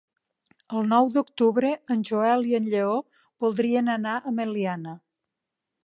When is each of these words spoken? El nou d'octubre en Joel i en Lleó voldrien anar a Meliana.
El 0.77 0.87
nou 0.93 1.11
d'octubre 1.17 1.69
en 1.95 2.01
Joel 2.11 2.47
i 2.53 2.57
en 2.61 2.71
Lleó 2.73 2.97
voldrien 3.47 3.93
anar 4.01 4.19
a 4.19 4.35
Meliana. 4.41 4.99